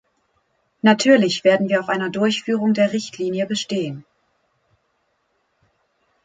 [0.81, 4.03] Natürlich werden wir auf einer Durchführung der Richtlinie bestehen.